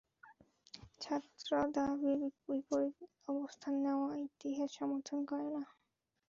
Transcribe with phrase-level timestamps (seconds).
[1.01, 2.19] ছাত্রদাবির
[2.45, 5.63] বিপরীতে অবস্থান নেওয়া ইতিহাস সমর্থন করে না।